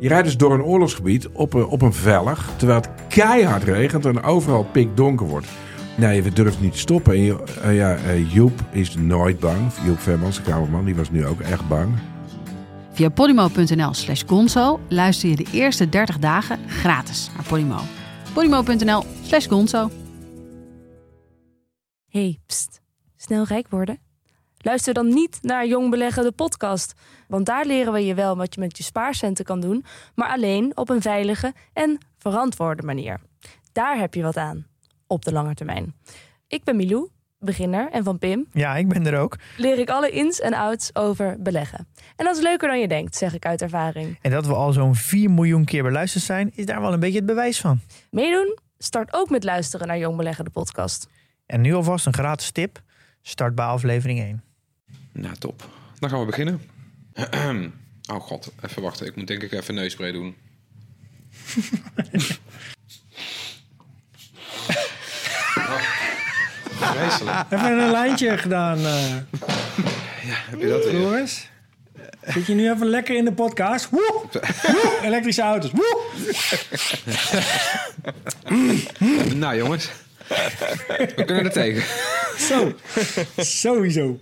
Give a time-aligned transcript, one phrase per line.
[0.00, 4.04] Je rijdt dus door een oorlogsgebied op een, op een vellig, terwijl het keihard regent
[4.06, 5.46] en overal pikdonker wordt.
[5.96, 7.12] Nee, we durven niet te stoppen.
[7.12, 9.72] En je- eh, ja, eh, Joep is nooit bang.
[9.84, 11.94] Joep Vermans, de kamerman, die was nu ook echt bang.
[12.92, 17.78] Via podimo.nl slash gonzo luister je de eerste 30 dagen gratis naar Podimo.
[18.32, 19.90] podimo.nl slash gonzo.
[22.08, 22.80] Hey, pst.
[23.16, 23.98] Snel rijk worden?
[24.58, 26.94] Luister dan niet naar Jong Beleggen, de podcast.
[27.28, 29.84] Want daar leren we je wel wat je met je spaarcenten kan doen,
[30.14, 33.20] maar alleen op een veilige en verantwoorde manier.
[33.72, 34.66] Daar heb je wat aan,
[35.06, 35.94] op de lange termijn.
[36.46, 39.36] Ik ben Milou, beginner, en van Pim Ja, ik ben er ook.
[39.56, 41.88] leer ik alle ins en outs over beleggen.
[42.16, 44.18] En dat is leuker dan je denkt, zeg ik uit ervaring.
[44.22, 47.16] En dat we al zo'n 4 miljoen keer beluisterd zijn, is daar wel een beetje
[47.18, 47.80] het bewijs van.
[48.10, 48.58] Meedoen?
[48.78, 51.08] Start ook met luisteren naar Jong Beleggen, de podcast.
[51.46, 52.82] En nu alvast een gratis tip.
[53.22, 54.42] Start bij aflevering 1.
[55.12, 55.68] Nou, top.
[55.98, 56.60] Dan gaan we beginnen.
[58.12, 59.06] oh god, even wachten.
[59.06, 60.36] Ik moet denk ik even neusspray doen.
[66.80, 67.44] vreselijk.
[67.50, 69.14] Even een lijntje gedaan, eh
[70.50, 70.94] Heb je dat weer?
[70.94, 71.50] Floris.
[72.26, 73.90] Zit je nu even lekker in de podcast?
[73.90, 74.22] Woe!
[74.62, 74.98] Woe!
[75.02, 75.70] Elektrische auto's.
[75.70, 76.00] Woe!
[79.34, 79.88] Nou jongens,
[81.16, 81.82] we kunnen er tegen.
[82.38, 82.74] Zo.
[83.36, 84.20] Sowieso.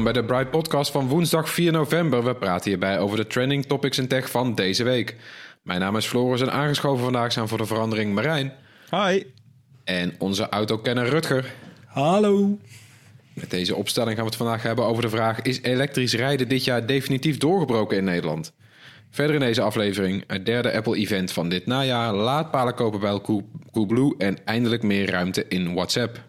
[0.00, 2.24] Welkom bij de Bright Podcast van woensdag 4 november.
[2.24, 5.16] We praten hierbij over de trending topics in tech van deze week.
[5.62, 8.52] Mijn naam is Floris en aangeschoven vandaag zijn voor de verandering Marijn.
[8.90, 9.22] Hi.
[9.84, 11.54] En onze autokenner Rutger.
[11.86, 12.58] Hallo.
[13.34, 16.64] Met deze opstelling gaan we het vandaag hebben over de vraag: is elektrisch rijden dit
[16.64, 18.52] jaar definitief doorgebroken in Nederland?
[19.10, 24.14] Verder in deze aflevering het derde Apple-event van dit najaar, laadpalen kopen bij Cool- Coolblue
[24.18, 26.28] en eindelijk meer ruimte in WhatsApp.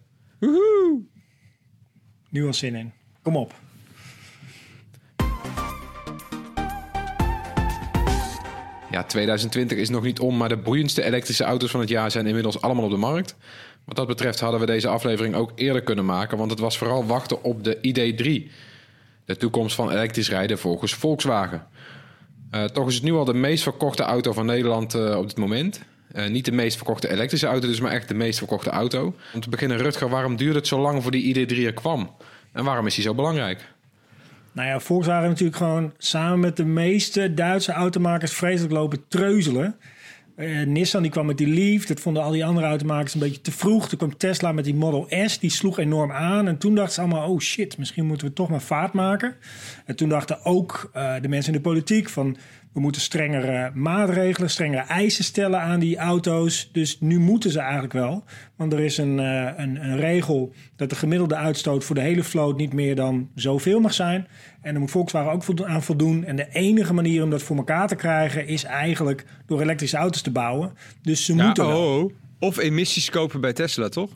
[2.30, 2.94] Nu al zin in.
[3.22, 3.61] Kom op.
[8.92, 12.28] Ja, 2020 is nog niet om, maar de boeiendste elektrische auto's van het jaar zijn
[12.28, 13.36] inmiddels allemaal op de markt.
[13.86, 17.06] Wat dat betreft hadden we deze aflevering ook eerder kunnen maken, want het was vooral
[17.06, 18.52] wachten op de ID3.
[19.26, 21.68] De toekomst van elektrisch rijden volgens Volkswagen.
[22.52, 25.38] Eh, toch is het nu al de meest verkochte auto van Nederland eh, op dit
[25.38, 25.82] moment.
[26.12, 29.16] Eh, niet de meest verkochte elektrische auto, dus maar echt de meest verkochte auto.
[29.34, 32.16] Om te beginnen, Rutger, waarom duurde het zo lang voor die ID3 er kwam?
[32.52, 33.68] En waarom is die zo belangrijk?
[34.54, 39.76] Nou ja, Volkswagen natuurlijk gewoon samen met de meeste Duitse automakers vreselijk lopen treuzelen.
[40.36, 43.42] Eh, Nissan die kwam met die Leaf, dat vonden al die andere automakers een beetje
[43.42, 43.90] te vroeg.
[43.90, 46.48] Toen kwam Tesla met die Model S, die sloeg enorm aan.
[46.48, 49.36] En toen dachten ze allemaal, oh shit, misschien moeten we toch maar vaart maken.
[49.86, 52.38] En toen dachten ook eh, de mensen in de politiek van...
[52.74, 56.70] we moeten strengere maatregelen, strengere eisen stellen aan die auto's.
[56.72, 58.24] Dus nu moeten ze eigenlijk wel.
[58.56, 62.24] Want er is een, eh, een, een regel dat de gemiddelde uitstoot voor de hele
[62.24, 62.58] vloot...
[62.58, 64.28] niet meer dan zoveel mag zijn.
[64.62, 66.24] En daar moet Volkswagen ook aan voldoen.
[66.24, 68.48] En de enige manier om dat voor elkaar te krijgen...
[68.48, 70.74] is eigenlijk door elektrische auto's te bouwen.
[71.02, 71.96] Dus ze Ja, moeten wel.
[71.96, 72.12] oh, oh.
[72.40, 74.10] Of emissies kopen bij Tesla, toch?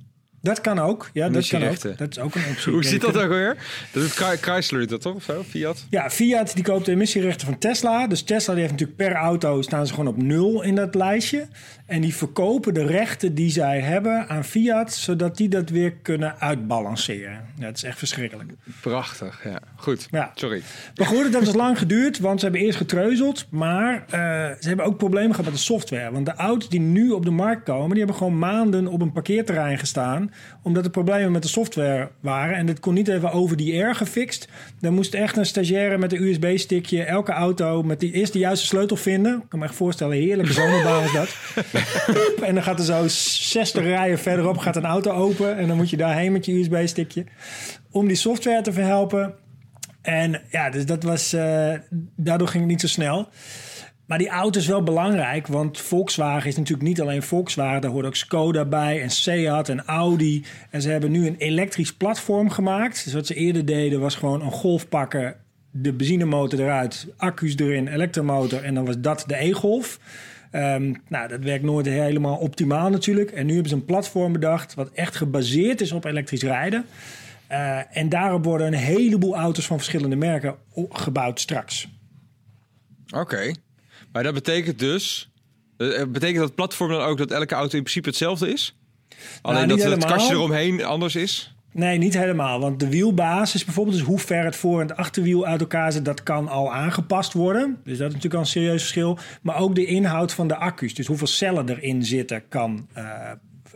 [0.45, 1.09] Dat kan ook.
[1.13, 1.97] Ja, dat kan ook.
[1.97, 2.71] Dat is ook een optie.
[2.73, 3.55] Hoe zit dat ook weer?
[3.91, 4.11] Dat doet
[4.41, 5.43] Chrysler dat toch of zo?
[5.43, 5.85] Fiat?
[5.89, 8.07] Ja, Fiat die koopt de emissierechten van Tesla.
[8.07, 11.47] Dus Tesla die heeft natuurlijk per auto staan ze gewoon op nul in dat lijstje.
[11.85, 16.39] En die verkopen de rechten die zij hebben aan Fiat, zodat die dat weer kunnen
[16.39, 17.31] uitbalanceren.
[17.59, 18.51] Ja, dat is echt verschrikkelijk.
[18.81, 19.59] Prachtig, ja.
[19.75, 20.31] Goed, Ja.
[20.35, 20.61] sorry.
[20.95, 23.45] Maar goed, dat heeft dus lang geduurd, want ze hebben eerst getreuzeld.
[23.49, 24.19] Maar eh,
[24.59, 26.11] ze hebben ook problemen gehad met de software.
[26.11, 29.11] Want de auto's die nu op de markt komen, die hebben gewoon maanden op een
[29.11, 30.31] parkeerterrein gestaan.
[30.61, 32.55] Omdat er problemen met de software waren.
[32.55, 34.47] En dat kon niet even over die air gefixt.
[34.79, 38.65] Dan moest echt een stagiaire met een USB-stickje elke auto met die eerst de juiste
[38.65, 39.33] sleutel vinden.
[39.43, 41.35] Ik kan me echt voorstellen, heerlijke zomerbaan is dat.
[42.43, 45.57] En dan gaat er zo 60 rijen verderop gaat een auto open.
[45.57, 47.25] En dan moet je daarheen met je USB-stickje.
[47.91, 49.33] Om die software te verhelpen.
[50.01, 51.33] En ja, dus dat was.
[51.33, 51.73] eh,
[52.15, 53.29] daardoor ging het niet zo snel.
[54.05, 57.81] Maar die auto is wel belangrijk, want Volkswagen is natuurlijk niet alleen Volkswagen.
[57.81, 60.45] Daar hoort ook Skoda bij en Seat en Audi.
[60.69, 63.03] En ze hebben nu een elektrisch platform gemaakt.
[63.03, 65.35] Dus wat ze eerder deden was gewoon een golf pakken,
[65.71, 69.99] de benzinemotor eruit, accu's erin, elektromotor en dan was dat de e-golf.
[70.51, 73.31] Ehm, nou, dat werkt nooit helemaal optimaal natuurlijk.
[73.31, 76.85] En nu hebben ze een platform bedacht wat echt gebaseerd is op elektrisch rijden.
[77.47, 80.55] Eh, en daarop worden een heleboel auto's van verschillende merken
[80.89, 81.87] gebouwd straks.
[83.13, 83.51] Oké.
[84.15, 85.29] Maar dat betekent dus...
[85.77, 88.75] eh, Betekent dat platform dan ook dat elke auto in principe hetzelfde is?
[89.41, 91.55] Alleen Nou, niet dat het kastje eromheen anders is?
[91.71, 92.59] Nee, niet helemaal.
[92.59, 96.05] Want de wielbasis bijvoorbeeld, dus hoe ver het voor- en het achterwiel uit elkaar zit,
[96.05, 97.79] dat kan al aangepast worden.
[97.83, 99.17] Dus dat is natuurlijk al een serieus verschil.
[99.41, 103.03] Maar ook de inhoud van de accu's, dus hoeveel cellen erin zitten, kan eh,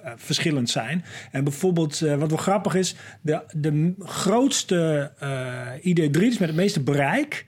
[0.03, 1.05] eh, verschillend zijn.
[1.31, 6.57] En bijvoorbeeld, eh, wat wel grappig is, de, de grootste eh, ID3, dus met het
[6.57, 7.45] meeste bereik,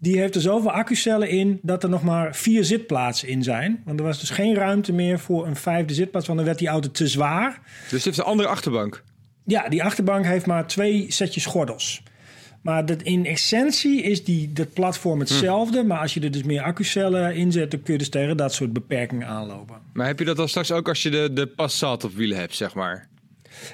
[0.00, 3.82] die heeft er zoveel accucellen in dat er nog maar vier zitplaatsen in zijn.
[3.84, 6.68] Want er was dus geen ruimte meer voor een vijfde zitplaats, want dan werd die
[6.68, 7.60] auto te zwaar.
[7.82, 9.02] Dus het heeft een andere achterbank.
[9.44, 12.02] Ja, die achterbank heeft maar twee setjes gordels.
[12.62, 15.84] Maar dat in essentie is die, dat platform hetzelfde.
[15.84, 17.70] Maar als je er dus meer accucellen in zet...
[17.70, 19.76] dan kun je dus tegen dat soort beperkingen aanlopen.
[19.92, 22.54] Maar heb je dat dan straks ook als je de, de Passat op wielen hebt,
[22.54, 23.08] zeg maar?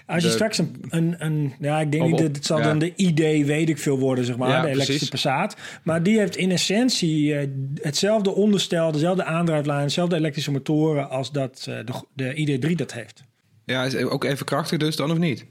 [0.06, 1.52] Als je De- straks een, een, een...
[1.60, 2.64] Ja, ik denk Op- niet dat het zal ja.
[2.64, 4.48] dan de ID weet ik veel worden, zeg maar.
[4.48, 5.30] Ja, de elektrische precies.
[5.30, 5.56] Passat.
[5.82, 8.92] Maar die heeft in essentie eh, hetzelfde onderstel...
[8.92, 11.10] dezelfde aandrijflijn, dezelfde elektrische motoren...
[11.10, 13.22] als dat eh, de, de ID3 dat heeft.
[13.64, 15.46] Ja, is ook even krachtig dus dan of niet?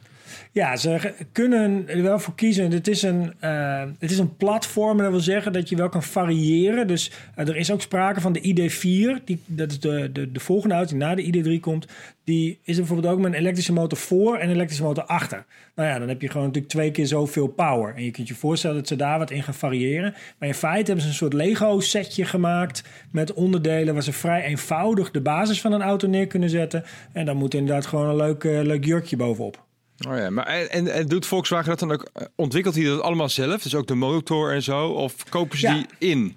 [0.51, 2.71] Ja, ze kunnen er wel voor kiezen.
[2.71, 4.97] Het is een, eh, het is een platform.
[4.97, 6.87] en Dat wil zeggen dat je wel kan variëren.
[6.87, 9.23] Dus eh, er is ook sprake van de ID4.
[9.23, 11.87] Die, dat is de, de, de volgende auto die na de ID3 komt.
[12.23, 15.45] Die is er bijvoorbeeld ook met een elektrische motor voor en een elektrische motor achter.
[15.75, 17.95] Nou ja, dan heb je gewoon natuurlijk twee keer zoveel power.
[17.95, 20.13] En je kunt je voorstellen dat ze daar wat in gaan variëren.
[20.37, 22.83] Maar in feite hebben ze een soort Lego-setje gemaakt...
[23.11, 26.83] met onderdelen waar ze vrij eenvoudig de basis van een auto neer kunnen zetten.
[27.13, 29.67] En dan moet inderdaad gewoon een leuk, eh, leuk jurkje bovenop.
[30.07, 32.09] Oh ja, maar en, en, en doet Volkswagen dat dan ook?
[32.13, 33.61] eh, Ontwikkelt hij dat allemaal zelf?
[33.61, 34.87] Dus ook de motor en zo?
[34.87, 35.73] Of kopen ze Ja.
[35.73, 36.35] die in?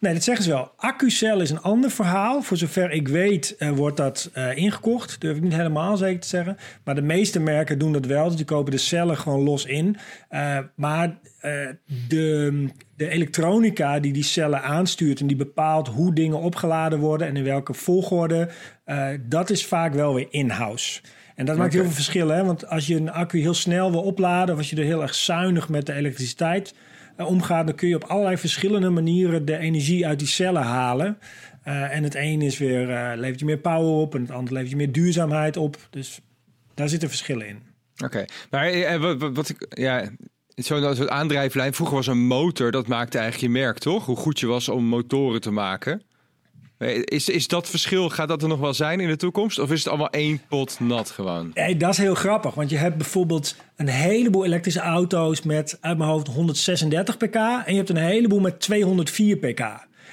[0.00, 0.72] Nee, dat zeggen ze wel.
[0.76, 2.42] Accucel is een ander verhaal.
[2.42, 5.20] Voor zover ik weet eh, wordt dat eh, ingekocht.
[5.20, 6.56] Durf ik niet helemaal zeker te zeggen.
[6.84, 8.26] Maar de meeste merken doen dat wel.
[8.26, 9.96] Dus die kopen de cellen gewoon los in.
[10.74, 11.18] Maar
[12.08, 12.66] de,
[12.96, 15.20] de elektronica die die cellen aanstuurt...
[15.20, 17.26] en die bepaalt hoe dingen opgeladen worden...
[17.26, 18.48] en in welke volgorde...
[19.20, 21.00] dat is vaak wel weer in-house.
[21.38, 22.28] En dat maakt heel veel verschil.
[22.28, 22.44] Hè?
[22.44, 24.54] Want als je een accu heel snel wil opladen...
[24.54, 26.74] of als je er heel erg zuinig met de elektriciteit
[27.16, 31.18] eh, omgaat, dan kun je op allerlei verschillende manieren de energie uit die cellen halen.
[31.62, 34.52] Eh, en het een is weer, eh, levert je meer power op en het andere
[34.54, 35.76] levert je meer duurzaamheid op.
[35.90, 36.20] Dus
[36.74, 37.62] daar zitten verschillen in.
[38.04, 40.10] Oké, maar wat, wat, wat ik, ja,
[40.54, 41.74] zo'n soort aandrijflijn.
[41.74, 44.06] Vroeger was een motor, dat maakte eigenlijk je merk, toch?
[44.06, 46.02] Hoe goed je was om motoren te maken.
[47.04, 49.58] Is, is dat verschil, gaat dat er nog wel zijn in de toekomst?
[49.58, 51.50] Of is het allemaal één pot nat gewoon?
[51.54, 55.98] Hey, dat is heel grappig, want je hebt bijvoorbeeld een heleboel elektrische auto's met uit
[55.98, 59.60] mijn hoofd 136 pk en je hebt een heleboel met 204 pk.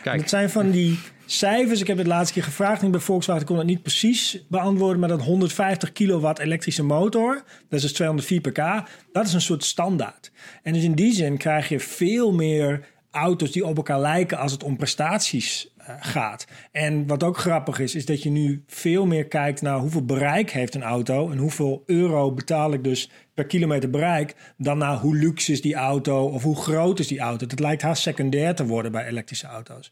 [0.04, 1.82] En dat zijn van die cijfers.
[1.82, 5.10] Ik heb het laatste keer gevraagd en bij Volkswagen kon het niet precies beantwoorden, maar
[5.10, 10.32] dat 150 kilowatt elektrische motor, dat is dus 204 pk, dat is een soort standaard.
[10.64, 12.86] En dus in die zin krijg je veel meer
[13.16, 16.48] auto's die op elkaar lijken als het om prestaties eh, gaat.
[16.72, 20.52] En wat ook grappig is, is dat je nu veel meer kijkt naar hoeveel bereik
[20.52, 25.16] heeft een auto en hoeveel euro betaal ik dus per kilometer bereik, dan naar hoe
[25.16, 27.46] luxe is die auto of hoe groot is die auto.
[27.46, 29.92] Dat lijkt haast secundair te worden bij elektrische auto's.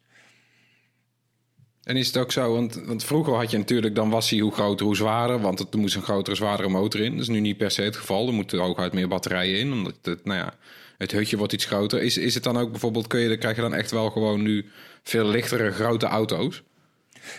[1.84, 4.52] En is het ook zo, want, want vroeger had je natuurlijk, dan was hij hoe
[4.52, 7.12] groter, hoe zwaarder, want er moest een grotere, zwaardere motor in.
[7.12, 8.28] Dat is nu niet per se het geval.
[8.28, 10.54] Er moeten ook uit meer batterijen in, omdat het, nou ja,
[11.04, 12.02] het hutje wordt iets groter.
[12.02, 14.66] Is, is het dan ook bijvoorbeeld, kun je, krijg je dan echt wel gewoon nu
[15.04, 16.64] veel lichtere, grote auto's?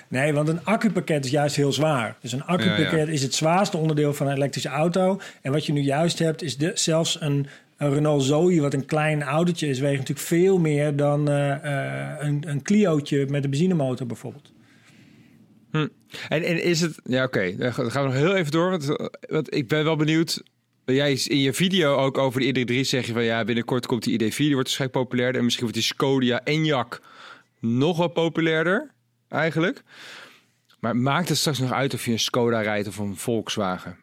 [0.08, 2.16] Nee, want een accupakket is juist heel zwaar.
[2.20, 5.20] Dus een accupakket Ja, is het zwaarste onderdeel van een elektrische auto.
[5.42, 7.46] En wat je nu juist hebt, is de, zelfs een,
[7.76, 12.26] een Renault Zoe, wat een klein autootje is, weegt natuurlijk veel meer dan eh, eh,
[12.26, 14.52] een, een Clio'tje met een benzinemotor bijvoorbeeld.
[16.28, 17.00] En, en is het...
[17.04, 17.56] Ja, oké.
[17.56, 18.70] Dan gaan we nog heel even door.
[18.70, 20.42] Want, want ik ben wel benieuwd...
[20.84, 23.22] Jij in je video ook over de ID3 zeg je van...
[23.22, 24.36] Ja, binnenkort komt die ID4.
[24.36, 25.38] Die wordt waarschijnlijk populairder.
[25.38, 27.00] En misschien wordt die Skoda Enyaq
[27.60, 28.90] nog wat populairder.
[29.28, 29.82] Eigenlijk.
[30.80, 33.96] Maar maakt het straks nog uit of je een Skoda rijdt of een Volkswagen?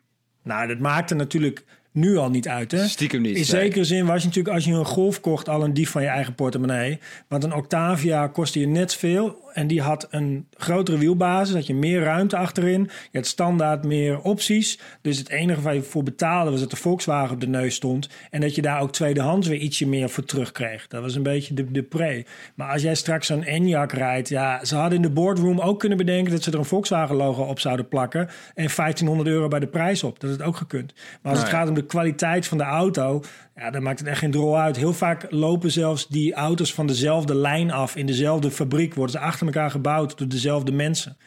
[0.44, 2.72] Nou, dat maakt er natuurlijk nu al niet uit.
[2.72, 2.88] Hè?
[2.88, 3.30] Stiekem niet.
[3.30, 3.44] In nee.
[3.44, 6.08] zekere zin was je natuurlijk als je een Golf kocht al een dief van je
[6.08, 7.00] eigen portemonnee.
[7.28, 9.41] Want een Octavia kostte je net veel.
[9.54, 11.56] En die had een grotere wielbasis.
[11.56, 12.90] Had je meer ruimte achterin.
[13.12, 14.80] Je had standaard meer opties.
[15.02, 18.10] Dus het enige waar je voor betaalde was dat de Volkswagen op de neus stond.
[18.30, 20.88] En dat je daar ook tweedehands weer ietsje meer voor terugkreeg.
[20.88, 22.26] Dat was een beetje de, de pre.
[22.56, 24.30] Maar als jij straks zo'n Enyaq rijdt.
[24.30, 27.44] Ja, ze hadden in de boardroom ook kunnen bedenken dat ze er een Volkswagen logo
[27.44, 28.30] op zouden plakken.
[28.56, 30.20] En 1500 euro bij de prijs op.
[30.20, 30.94] Dat is het ook gekund.
[31.22, 33.24] Maar als het gaat om de kwaliteit van de auto,
[33.56, 34.76] ja, dan maakt het echt geen drol uit.
[34.76, 37.96] Heel vaak lopen zelfs die auto's van dezelfde lijn af.
[37.96, 41.18] In dezelfde fabriek worden ze achter elkaar gebouwd door dezelfde mensen.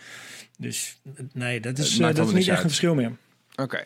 [0.58, 1.00] Dus
[1.32, 2.58] nee, dat is, eh, maakt dat is niet echt uit.
[2.58, 3.16] een verschil meer.
[3.56, 3.84] Oké.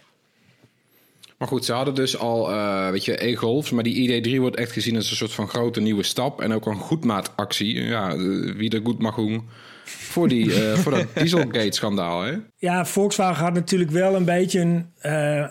[1.38, 3.70] Maar goed, ze hadden dus al, eh, weet je, e-golfs.
[3.70, 6.40] Maar die ID3 wordt echt gezien als een soort van grote nieuwe stap.
[6.40, 7.82] En ook een goedmaatactie.
[7.82, 8.16] Ja, eh,
[8.54, 9.48] wie er goed mag doen.
[9.88, 12.32] Voor, die, eh, voor dat Dieselgate-schandaal, hè?
[12.56, 14.86] Ja, Volkswagen had natuurlijk wel een beetje een.
[15.00, 15.44] eh,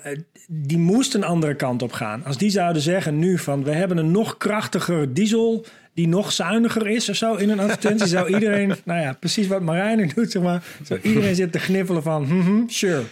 [0.50, 2.25] die moest een andere kant op gaan.
[2.25, 6.88] Als die zouden zeggen nu van we hebben een nog krachtiger diesel die nog zuiniger
[6.88, 10.41] is of zo in een advertentie, zou iedereen, nou ja, precies wat Marijn doet, zeg
[10.41, 13.03] maar, zou iedereen zitten te gniffelen van, mhm, sure.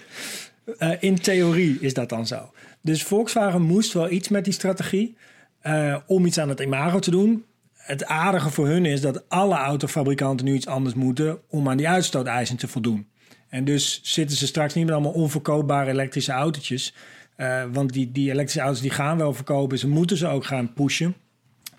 [0.77, 2.51] Eh, in theorie is dat dan zo.
[2.81, 5.15] Dus Volkswagen moest wel iets met die strategie
[6.05, 7.45] om iets aan het imago te doen.
[7.85, 11.89] Het aardige voor hun is dat alle autofabrikanten nu iets anders moeten om aan die
[11.89, 13.07] uitstooteisen te voldoen.
[13.49, 16.93] En dus zitten ze straks niet met allemaal onverkoopbare elektrische autootjes.
[17.35, 20.73] Eh, want die, die elektrische auto's die gaan wel verkopen, ze moeten ze ook gaan
[20.73, 21.15] pushen.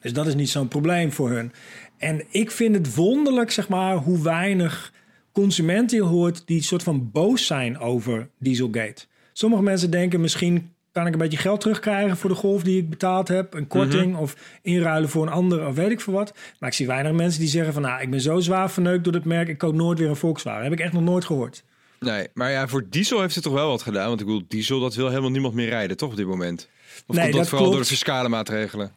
[0.00, 1.52] Dus dat is niet zo'n probleem voor hun.
[1.98, 4.92] En ik vind het wonderlijk, zeg maar, hoe weinig
[5.32, 9.06] consumenten hoort die soort van boos zijn over Dieselgate.
[9.32, 12.90] Sommige mensen denken misschien kan ik een beetje geld terugkrijgen voor de golf die ik
[12.90, 16.32] betaald heb, een korting of inruilen voor een ander of weet ik veel wat.
[16.58, 19.12] Maar ik zie weinig mensen die zeggen van nou, ik ben zo zwaar verneukt door
[19.12, 20.62] het merk, ik koop nooit weer een Volkswagen.
[20.64, 21.64] heb ik echt nog nooit gehoord.
[22.00, 24.08] Nee, maar ja, voor diesel heeft het toch wel wat gedaan.
[24.08, 26.68] Want ik bedoel, diesel, dat wil helemaal niemand meer rijden, toch op dit moment?
[27.06, 28.92] Of Nee, komt dat, dat vooral door de fiscale maatregelen?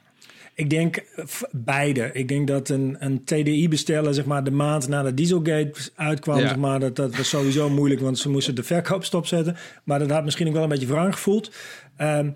[0.54, 2.10] Ik denk eh, beide.
[2.14, 6.48] Ik denk dat een, een TDI bestellen, zeg maar, de maand nadat Dieselgate uitkwam, Ja.
[6.48, 9.58] zeg maar, dat, dat was sowieso moeilijk, want ze moesten de verkoop stopzetten.
[9.84, 11.52] Maar dat had misschien ook wel een beetje wrang gevoeld.
[12.00, 12.32] Ehm,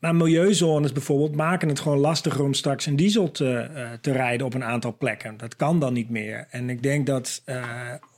[0.00, 4.46] maar milieuzones bijvoorbeeld maken het gewoon lastiger om straks een diesel te, eh, te rijden
[4.46, 5.36] op een aantal plekken.
[5.36, 6.46] Dat kan dan niet meer.
[6.50, 7.64] En ik denk dat eh,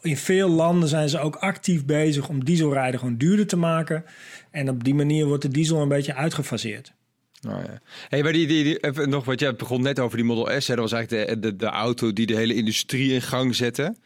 [0.02, 4.04] in veel landen zijn ze ook actief bezig om dieselrijden gewoon duurder te maken.
[4.50, 6.92] En op die manier wordt de diesel een beetje uitgefaseerd.
[7.40, 7.80] Nou ja.
[8.08, 10.66] Hey, maar die, die, die, even nog wat jij begon net over die Model S.
[10.68, 13.96] Hè, dat was eigenlijk de, de, de auto die de hele industrie in gang zette.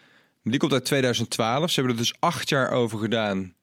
[0.43, 1.71] Die komt uit 2012.
[1.71, 3.55] Ze hebben er dus acht jaar over gedaan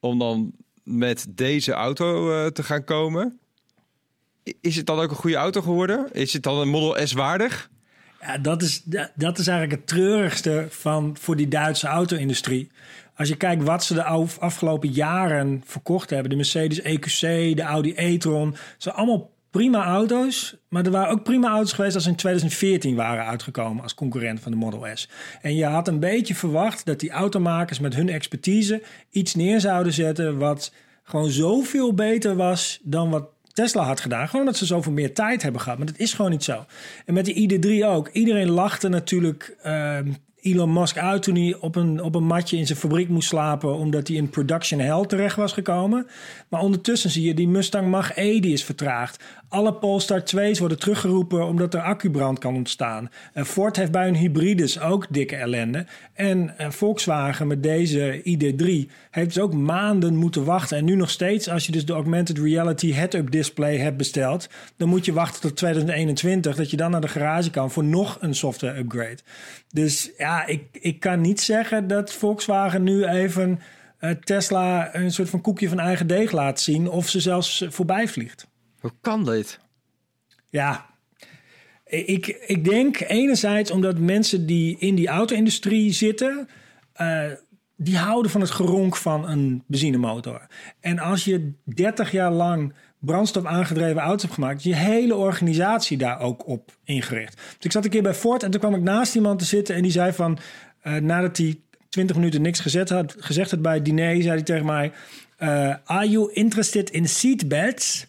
[0.00, 0.52] om dan
[0.98, 3.38] met deze auto eh, te gaan komen.
[4.60, 6.08] Is het dan ook een goede auto geworden?
[6.12, 7.70] Is het dan een Model S waardig?
[8.20, 8.82] Ja, dat is,
[9.14, 12.70] dat- is eigenlijk het treurigste van, voor die Duitse auto-industrie.
[13.16, 16.30] Als je kijkt wat ze de af- afgelopen jaren verkocht hebben.
[16.30, 18.52] De Mercedes EQC, de Audi e-tron.
[18.54, 20.56] Ze zijn allemaal prima auto's.
[20.68, 24.52] Maar er waren ook prima auto's geweest als in 2014 waren uitgekomen als concurrent van
[24.52, 25.08] de Model S.
[25.42, 29.92] En je had een beetje verwacht dat die automakers met hun expertise iets neer zouden
[29.92, 30.38] zetten...
[30.38, 34.28] wat gewoon zoveel beter was dan wat Tesla had gedaan.
[34.28, 35.78] Gewoon dat ze zoveel meer tijd hebben gehad.
[35.78, 36.64] Maar dat is gewoon niet zo.
[37.06, 38.08] En met die ID3 ook.
[38.08, 42.66] Iedereen lachte natuurlijk ehm, Elon Musk uit toen hij op een, op een matje in
[42.66, 43.74] zijn fabriek moest slapen.
[43.74, 46.06] Omdat hij in production hell terecht was gekomen.
[46.48, 49.24] Maar ondertussen zie je die Mustang Mach-E die is vertraagd.
[49.50, 53.10] Alle Polestar 2's worden teruggeroepen omdat er accubrand kan ontstaan.
[53.34, 55.86] Ford heeft bij hun hybrides ook dikke ellende.
[56.14, 60.76] En Volkswagen met deze ID3 heeft dus ook maanden moeten wachten.
[60.76, 64.88] En nu nog steeds, als je dus de augmented reality head-up display hebt besteld, dan
[64.88, 68.34] moet je wachten tot 2021 dat je dan naar de garage kan voor nog een
[68.34, 69.18] software upgrade.
[69.72, 73.60] Dus ja, ik, ik kan niet zeggen dat Volkswagen nu even
[73.98, 78.08] eh, Tesla een soort van koekje van eigen deeg laat zien of ze zelfs voorbij
[78.08, 78.49] vliegt.
[78.80, 79.60] Hoe kan dit?
[80.48, 80.86] Ja,
[81.90, 86.48] ik, ik denk enerzijds omdat mensen die in die auto-industrie zitten,
[86.92, 87.24] eh,
[87.76, 90.46] die houden van het geronk van een benzinemotor.
[90.80, 96.20] En als je 30 jaar lang brandstof aangedreven auto's hebt gemaakt, je hele organisatie daar
[96.20, 97.36] ook op ingericht.
[97.36, 99.74] Dus ik zat een keer bij Ford en toen kwam ik naast iemand te zitten
[99.74, 100.38] en die zei van,
[100.80, 104.42] eh, nadat hij 20 minuten niks gezet had, gezegd had bij het diner, zei hij
[104.42, 104.92] tegen mij,
[105.36, 108.06] eh, are you interested in seatbelts?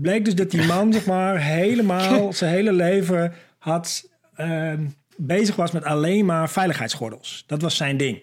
[0.00, 4.84] Bleek dus dat die man, zeg maar, helemaal zijn hele leven had ehm,
[5.16, 7.44] bezig was met alleen maar veiligheidsgordels.
[7.46, 8.22] Dat was zijn ding.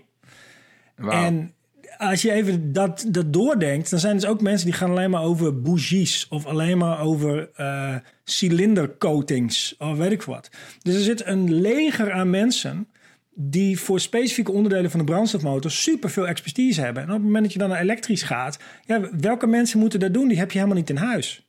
[1.10, 1.54] En
[1.98, 5.10] als je even dat, dat doordenkt, dan zijn er dus ook mensen die gaan alleen
[5.10, 10.50] maar over bougies of alleen maar over eh cilindercoatings of weet ik wat.
[10.82, 12.88] Dus er zit een leger aan mensen
[13.34, 17.04] die voor specifieke onderdelen van de brandstofmotor super veel expertise hebben.
[17.04, 20.14] En op het moment dat je dan naar elektrisch gaat, ja, welke mensen moeten dat
[20.14, 20.28] doen?
[20.28, 21.47] Die heb je helemaal niet in huis.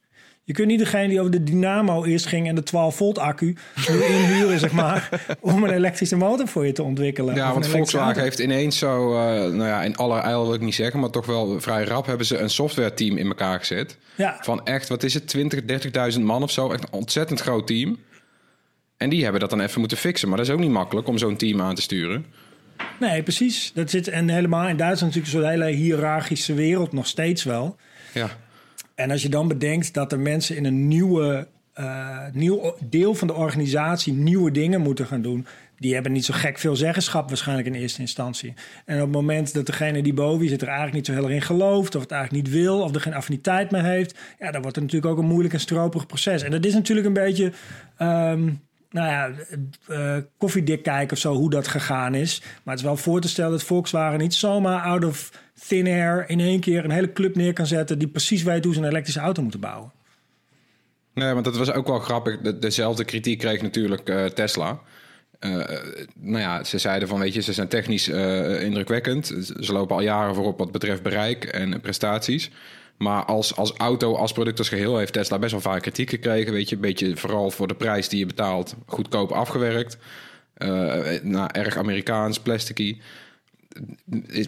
[0.49, 3.57] Je kunt niet degene die over de dynamo eerst ging en de 12 volt accu
[3.89, 5.09] nu inhuren, zeg maar,
[5.41, 7.35] om een elektrische motor voor je te ontwikkelen.
[7.35, 8.23] Ja, want Volkswagen auto.
[8.23, 9.19] heeft ineens zo, eh,
[9.53, 12.27] nou ja, in alle eil wil ik niet zeggen, maar toch wel vrij rap hebben
[12.27, 13.99] ze een software team in elkaar gezet.
[14.15, 14.39] Ja.
[14.41, 15.61] Van echt, wat is het, 20,
[16.15, 16.71] 30.000 man of zo.
[16.73, 17.99] Echt een ontzettend groot team.
[18.97, 20.29] En die hebben dat dan even moeten fixen.
[20.29, 22.27] Maar dat is ook niet makkelijk om zo'n team aan te sturen.
[23.01, 23.71] Nee, precies.
[23.75, 27.77] Dat zit en helemaal in Duitsland natuurlijk zo'n hele hiërarchische wereld nog steeds wel.
[28.13, 28.31] Ja,
[28.99, 33.27] En als je dan bedenkt dat er mensen in een nieuwe, eh, nieuw deel van
[33.27, 37.69] de organisatie nieuwe dingen moeten gaan doen, die hebben niet zo gek veel zeggenschap waarschijnlijk
[37.69, 38.55] in eerste instantie.
[38.85, 41.33] En op het moment dat degene die boven zit er eigenlijk niet zo heel erg
[41.33, 41.95] in gelooft...
[41.95, 44.19] of het eigenlijk niet wil, of er geen affiniteit mee heeft...
[44.39, 46.43] ja, dan wordt het natuurlijk ook een moeilijk en stroperig proces.
[46.43, 47.53] En dat is natuurlijk een beetje...
[47.97, 48.51] ehm,
[48.91, 49.31] nou ja,
[49.87, 52.41] eh, koffiedik kijken of zo, hoe dat gegaan is.
[52.41, 55.31] Maar het is wel voor te stellen dat Volkswagen niet zomaar out of
[55.67, 56.25] thin air...
[56.29, 57.99] in één keer een hele club neer kan zetten...
[57.99, 59.93] die precies weet hoe ze een elektrische auto moeten bouwen.
[61.15, 62.41] Nee, want dat was ook wel grappig.
[62.41, 64.81] De, dezelfde kritiek kreeg natuurlijk eh, Tesla.
[65.39, 65.51] Eh,
[66.15, 69.27] nou ja, ze zeiden van, weet je, ze zijn technisch indrukwekkend.
[69.61, 72.51] Ze lopen al jaren voorop wat betreft bereik en prestaties.
[72.99, 76.53] Maar als, als auto, als product als geheel heeft Tesla best wel vaak kritiek gekregen.
[76.53, 79.99] Weet je, een beetje vooral voor de prijs die je betaalt, goedkoop afgewerkt.
[80.55, 82.99] Eh, nou, erg Amerikaans, plasticky.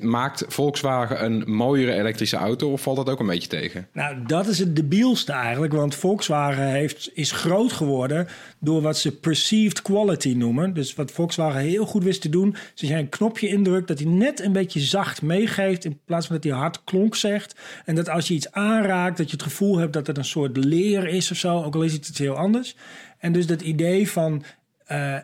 [0.00, 3.89] Maakt Volkswagen een mooiere elektrische auto of valt dat ook een beetje tegen?
[3.93, 5.73] Nou, dat is het debielste eigenlijk.
[5.73, 10.75] Want Volkswagen heeft, is groot geworden door wat ze perceived quality noemen.
[10.75, 12.50] Dus wat Volkswagen heel goed wist te doen.
[12.50, 15.85] Als jij een knopje indrukt, dat hij net een beetje zacht meegeeft.
[15.85, 17.55] In plaats van dat hij hard klonk zegt.
[17.85, 20.57] En dat als je iets aanraakt, dat je het gevoel hebt dat het een soort
[20.57, 21.62] leer is of zo.
[21.62, 22.77] Ook al is het iets heel anders.
[23.19, 24.43] En dus dat idee van.
[24.87, 25.17] eh,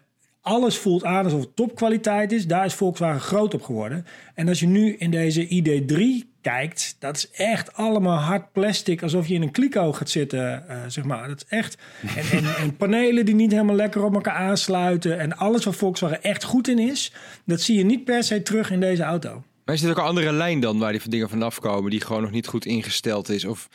[0.47, 2.47] alles voelt aan alsof het topkwaliteit is.
[2.47, 4.07] Daar is Volkswagen groot op geworden.
[4.35, 9.27] En als je nu in deze ID3 kijkt, dat is echt allemaal hard plastic, alsof
[9.27, 11.29] je in een kliko gaat zitten, eh, zeg maar.
[11.29, 11.79] Dat is echt.
[12.17, 15.19] En, en, en panelen die niet helemaal lekker op elkaar aansluiten.
[15.19, 17.13] En alles wat Volkswagen echt goed in is,
[17.45, 19.43] dat zie je niet per se terug in deze auto.
[19.65, 22.01] Maar is dit ook een andere lijn dan waar die van dingen vanaf komen die
[22.01, 23.45] gewoon nog niet goed ingesteld is?
[23.45, 23.69] Of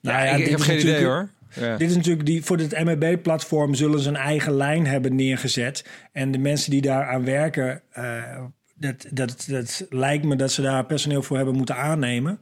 [0.00, 1.28] Nou ja, ja, ik, ik heb geen idee hoor.
[1.54, 1.76] Ja.
[1.76, 5.84] Dit is natuurlijk die, voor het MEB-platform zullen ze een eigen lijn hebben neergezet.
[6.12, 10.84] En de mensen die daaraan werken, eh, dat, dat, dat lijkt me dat ze daar
[10.84, 12.40] personeel voor hebben moeten aannemen.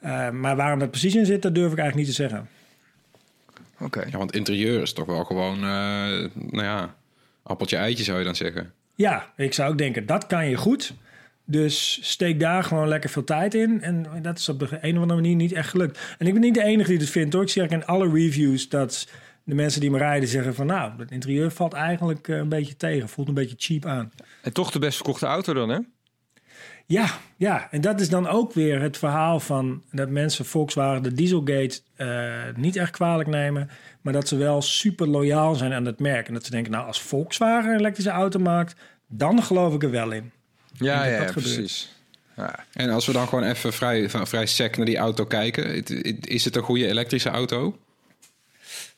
[0.00, 2.48] Eh, maar waarom dat precies in zit, dat durf ik eigenlijk niet te zeggen.
[3.80, 4.04] Oké.
[4.10, 6.94] Ja, want interieur is toch wel gewoon, eh, nou ja,
[7.42, 8.72] appeltje eitje zou je dan zeggen.
[8.94, 10.92] Ja, ik zou ook denken, dat kan je goed.
[11.44, 13.82] Dus steek daar gewoon lekker veel tijd in.
[13.82, 15.98] En dat is op de een of andere manier niet echt gelukt.
[16.18, 17.42] En ik ben niet de enige die het vindt hoor.
[17.42, 19.08] Ik zie eigenlijk in alle reviews dat
[19.44, 20.66] de mensen die me rijden zeggen van...
[20.66, 23.08] nou, het interieur valt eigenlijk eh, een beetje tegen.
[23.08, 24.12] Voelt een beetje cheap aan.
[24.42, 25.78] En toch de best verkochte auto dan, hè?
[26.86, 27.06] Ja,
[27.36, 31.80] ja, en dat is dan ook weer het verhaal van dat mensen Volkswagen de Dieselgate
[31.94, 33.70] eh, niet echt kwalijk nemen,
[34.00, 36.28] maar dat ze wel super loyaal zijn aan het merk.
[36.28, 39.90] En dat ze denken, nou, als Volkswagen een elektrische auto maakt, dan geloof ik er
[39.90, 40.32] wel in.
[40.72, 41.54] Ja, dat ja, dat ja, gebeurt.
[41.54, 41.92] precies.
[42.36, 42.64] Ja.
[42.72, 45.84] En als we dan gewoon even vrij, vrij sec naar die auto kijken.
[46.20, 47.78] Is het een goede elektrische auto?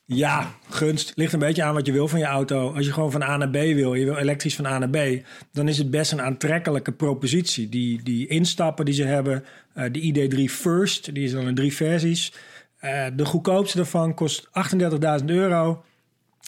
[0.06, 1.12] Ja, gunst.
[1.14, 2.74] Ligt een beetje aan wat je wil van je auto.
[2.74, 5.24] Als je gewoon van A naar B wil, je wil elektrisch van A naar B,
[5.52, 7.68] dan is het best een aantrekkelijke propositie.
[7.68, 11.74] Die, die instappen die ze hebben, eh, de ID3 First, die is dan in drie
[11.74, 12.32] versies.
[12.78, 15.84] Eh, de goedkoopste daarvan kost 38.000 euro.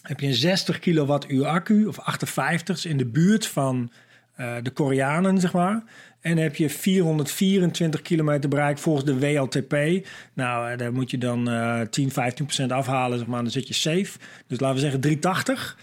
[0.03, 3.91] Heb je een 60 kilowattuur accu, of 58, is in de buurt van
[4.37, 5.83] eh, de Koreanen, zeg maar.
[6.21, 10.07] En heb je 424 kilometer bereik volgens de WLTP.
[10.33, 13.43] Nou, eh, daar moet je dan eh 10, 15 procent afhalen, zeg maar.
[13.43, 14.19] Dan zit je safe.
[14.47, 15.77] Dus laten we zeggen 380.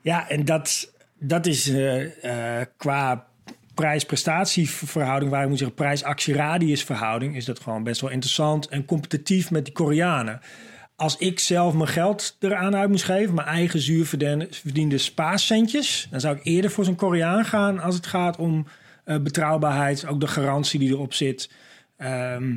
[0.00, 3.26] Ja, en dat, dat is eh, eh, qua
[3.74, 9.64] prijs-prestatieverhouding, waar ik moet zeggen prijs-actie-radius-verhouding, is dat gewoon best wel interessant en competitief met
[9.64, 10.40] die Koreanen.
[11.00, 16.08] Als ik zelf mijn geld eraan uit moest geven, mijn eigen zuur verdiende, verdiende spaarcentjes,
[16.10, 18.66] dan zou ik eerder voor zo'n Koreaan gaan als het gaat om
[19.04, 21.50] eh, betrouwbaarheid, ook de garantie die erop zit.
[21.96, 22.56] Ehm,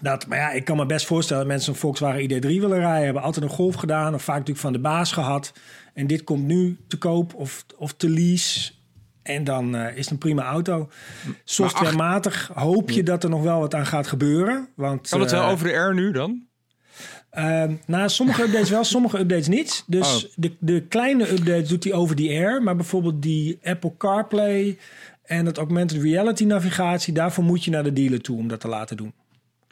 [0.00, 3.04] dat, maar ja, ik kan me best voorstellen dat mensen een Volkswagen ID3 willen rijden.
[3.04, 5.52] Hebben altijd een Golf gedaan of vaak natuurlijk van de baas gehad.
[5.94, 8.72] En dit komt nu te koop of, of te lease.
[9.22, 10.90] En dan eh, is het een prima auto.
[11.44, 14.68] Softwarematig hoop je dat er nog wel wat aan gaat gebeuren.
[14.76, 16.47] Want, Kan het wel eh, over de R nu dan?
[17.30, 19.84] Ehm, nou, sommige updates wel, sommige updates niet.
[19.86, 20.30] Dus Oh.
[20.36, 22.62] de, de kleine updates doet hij over die air.
[22.62, 24.78] Maar bijvoorbeeld die Apple CarPlay
[25.22, 27.12] en het augmented reality navigatie...
[27.12, 29.12] daarvoor moet je naar de dealer toe om dat te laten doen.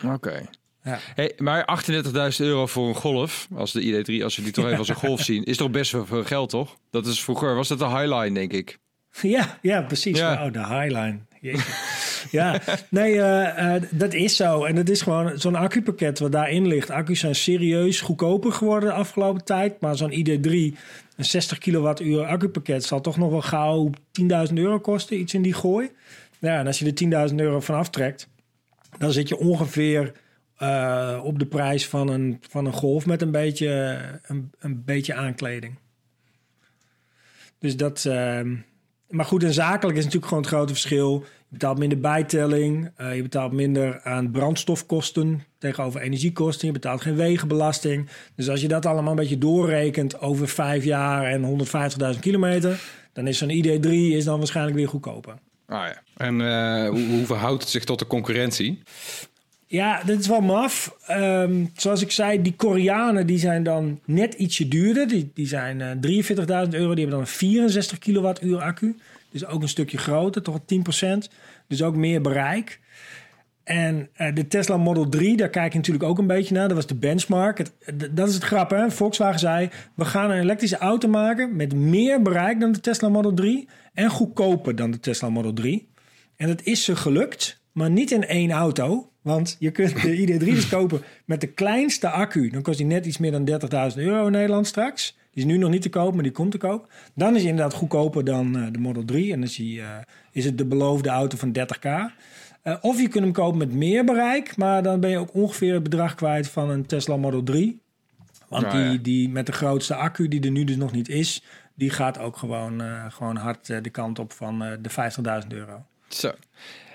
[0.04, 0.48] Oké.
[0.84, 0.98] Ja.
[1.14, 4.78] Hey, maar 38.000 euro voor een Golf, als de ID3, als we die toch even
[4.78, 6.76] als een Golf zien, is toch best wel veel geld, toch?
[6.90, 8.78] Dat is vroeger, was dat de Highline, denk ik.
[9.22, 10.18] Ja, ja precies.
[10.18, 10.46] Ja.
[10.46, 11.18] Oh, de Highline.
[12.30, 14.64] Ja, nee, eh, eh, dat is zo.
[14.64, 16.90] En het is gewoon zo'n accupakket wat daarin ligt.
[16.90, 19.80] Accu's zijn serieus goedkoper geworden de afgelopen tijd.
[19.80, 20.50] Maar zo'n ID3,
[21.16, 22.84] een 60 kilowattuur accupakket...
[22.84, 23.90] zal toch nog wel gauw
[24.48, 25.90] 10.000 euro kosten, iets in die gooi.
[26.38, 28.28] Ja, en als je er 10.000 euro van aftrekt...
[28.98, 30.12] dan zit je ongeveer
[30.56, 33.06] eh, op de prijs van een, van een Golf...
[33.06, 35.78] met een beetje, een, een beetje aankleding.
[37.58, 38.08] Dus dat...
[39.08, 41.24] maar goed, en zakelijk is natuurlijk gewoon het grote verschil.
[41.48, 42.90] Je betaalt minder bijtelling.
[42.96, 46.66] eh, je betaalt minder aan brandstofkosten tegenover energiekosten.
[46.66, 48.08] Je betaalt geen wegenbelasting.
[48.34, 51.66] Dus als je dat allemaal een beetje doorrekent over vijf jaar en
[52.14, 52.80] 150.000 kilometer...
[53.16, 55.34] Dan is zo'n ID3 is dan waarschijnlijk weer goedkoper.
[55.66, 56.02] Ah ja.
[56.16, 58.82] En eh, hoe, hoe verhoudt het zich tot de concurrentie?
[59.68, 60.96] Ja, dit is wel maf.
[61.06, 65.08] Ehm, zoals ik zei, die Koreanen die zijn dan net ietsje duurder.
[65.08, 66.94] Die, die zijn eh 43.000 euro.
[66.94, 68.96] Die hebben dan een 64 kilowattuur accu.
[69.30, 71.28] Dus ook een stukje groter, toch 10%.
[71.68, 72.80] Dus ook meer bereik.
[73.64, 76.68] En eh, de Tesla Model 3, daar kijk je natuurlijk ook een beetje naar.
[76.68, 77.62] Dat was de benchmark.
[77.62, 78.90] D- dat is het grap, hè?
[78.90, 81.56] Volkswagen zei, we gaan een elektrische auto maken...
[81.56, 83.68] met meer bereik dan de Tesla Model 3...
[83.94, 85.88] en goedkoper dan de Tesla Model 3.
[86.36, 89.10] En dat is ze gelukt, maar niet in één auto.
[89.26, 92.50] Want je kunt de ID3 dus kopen met de kleinste accu.
[92.50, 93.48] Dan kost die net iets meer dan
[93.92, 95.16] 30.000 euro in Nederland straks.
[95.30, 96.88] Die is nu nog niet te koop, maar die komt te koop.
[97.14, 99.32] Dan is hij inderdaad goedkoper dan eh, de Model 3.
[99.32, 99.88] En dan is, hij, eh,
[100.32, 101.86] is het de beloofde auto van 30k.
[102.62, 104.56] Eh, of je kunt hem kopen met meer bereik.
[104.56, 107.80] Maar dan ben je ook ongeveer het bedrag kwijt van een Tesla Model 3.
[108.48, 108.90] Want Nou ja.
[108.90, 111.42] die, die met de grootste accu, die er nu dus nog niet is...
[111.74, 114.90] die gaat ook gewoon, gewoon hard de kant op van de
[115.42, 115.84] 50.000 euro.
[116.08, 116.32] Zo.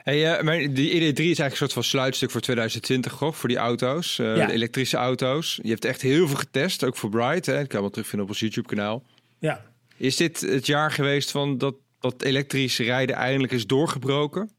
[0.04, 3.38] Hey, eh, maar die ID3 is eigenlijk een soort van sluitstuk voor 2020, toch?
[3.38, 4.46] Voor die auto's, eh, Ja.
[4.46, 5.60] de elektrische auto's.
[5.64, 7.46] Je hebt echt heel veel getest, ook voor Bright.
[7.46, 7.54] Hè?
[7.58, 9.04] Dat kan je wel terugvinden op ons YouTube-kanaal.
[9.40, 9.62] Ja,
[9.98, 14.50] Is dit het jaar geweest van dat, dat elektrisch rijden eindelijk is doorgebroken?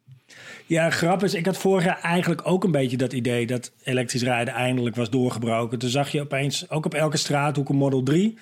[0.67, 4.23] Ja, grap is, ik had vorig jaar eigenlijk ook een beetje dat idee dat elektrisch
[4.23, 5.79] rijden eindelijk was doorgebroken.
[5.79, 8.39] Toen zag je opeens ook op elke straathoek een Model 3.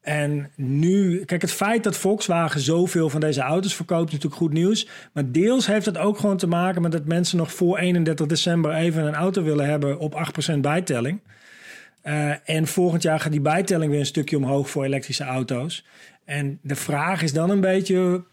[0.00, 4.52] En nu, kijk, het feit dat Volkswagen zoveel van deze auto's verkoopt, is natuurlijk goed
[4.52, 4.88] nieuws.
[5.12, 8.74] Maar deels heeft het ook gewoon te maken met dat mensen nog voor 31 december
[8.74, 10.14] even een auto willen hebben op
[10.56, 11.20] 8% bijtelling.
[12.02, 15.84] Eh, en volgend jaar gaat die bijtelling weer een stukje omhoog voor elektrische auto's.
[16.24, 18.24] En de vraag is dan een beetje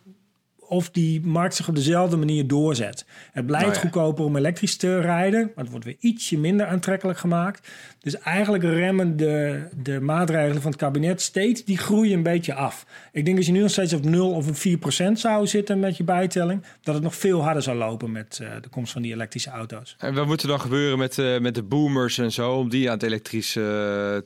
[0.68, 3.06] of die markt zich op dezelfde manier doorzet.
[3.32, 3.82] Het blijft Nou ja.
[3.82, 7.68] goedkoper om elektrisch te rijden, maar het wordt weer ietsje minder aantrekkelijk gemaakt.
[8.00, 12.86] Dus eigenlijk remmen de, de maatregelen van het kabinet steeds die groei een beetje af.
[13.12, 15.80] Ik denk als je nu nog steeds op 0 of een 4 procent zou zitten
[15.80, 19.02] met je bijtelling, dat het nog veel harder zou lopen met eh, de komst van
[19.02, 19.96] die elektrische auto's.
[20.00, 22.54] En wat moet er dan gebeuren met, eh, met de boomers en zo...
[22.54, 23.64] om die aan het elektrisch eh,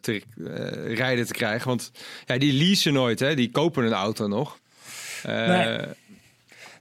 [0.02, 0.22] te,
[0.88, 1.68] rijden te krijgen?
[1.68, 1.92] Want
[2.26, 3.36] ja, die leasen nooit, hè?
[3.36, 4.60] Die kopen een auto nog.
[5.24, 5.78] Nee.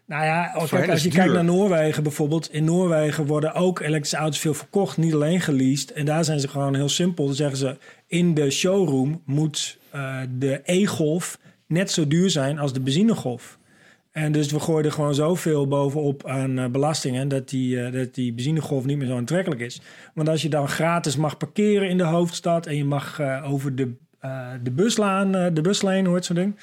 [0.09, 2.53] Nou ja, kijk, hen als is je kijkt naar Noorwegen bijvoorbeeld.
[2.53, 5.93] In Noorwegen worden ook elektrische auto's veel verkocht, niet alleen geleased.
[5.93, 7.27] En daar zijn ze gewoon heel simpel.
[7.27, 12.73] Dan zeggen ze, in de showroom moet eh, de e-golf net zo duur zijn als
[12.73, 13.59] de benzinegolf.
[14.13, 17.29] En dus we gooien er gewoon zoveel bovenop aan eh, belastingen...
[17.29, 19.81] Dat die, eh, dat die benzinegolf niet meer zo aantrekkelijk is.
[20.15, 22.67] Want als je dan gratis mag parkeren in de hoofdstad...
[22.67, 23.93] en je mag over de,
[24.63, 26.57] de buslaan, de busleen, hoe heet zo'n ding...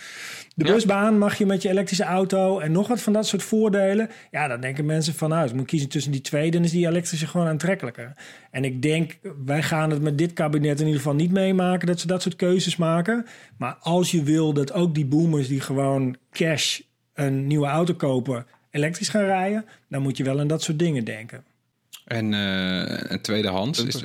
[0.57, 0.73] De Ja.
[0.73, 4.09] busbaan mag je met je elektrische auto en nog wat van dat soort voordelen.
[4.31, 6.87] Ja, dan denken mensen van, nou, ik moet kiezen tussen die twee, dan is die
[6.87, 8.13] elektrische gewoon aantrekkelijker.
[8.51, 11.99] En ik denk, wij gaan het met dit kabinet in ieder geval niet meemaken dat
[11.99, 13.25] ze dat soort keuzes maken.
[13.57, 16.79] Maar als je wil dat ook die boomers die gewoon cash
[17.13, 21.03] een nieuwe auto kopen, elektrisch gaan rijden, dan moet je wel aan dat soort dingen
[21.03, 21.43] denken.
[22.05, 24.01] En, eh en tweedehands, is,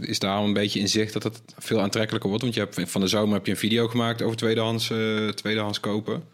[0.00, 2.44] is daar al een beetje in zicht dat het veel aantrekkelijker wordt?
[2.44, 5.80] Want je hebt, van de zomer heb je een video gemaakt over tweedehands, eh, tweedehands
[5.80, 6.24] kopen.